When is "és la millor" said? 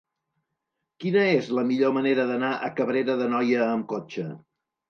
1.33-1.93